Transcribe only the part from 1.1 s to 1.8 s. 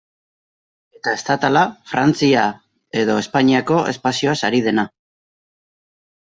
estatala,